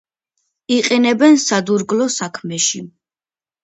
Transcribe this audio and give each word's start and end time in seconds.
იყენებენ 0.77 1.39
სადურგლო 1.45 2.11
საქმეში. 2.19 2.87